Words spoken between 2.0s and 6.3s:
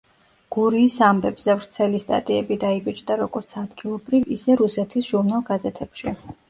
სტატიები დაიბეჭდა როგორც ადგილობრივ, ისე რუსეთის ჟურნალ-გაზეთებში.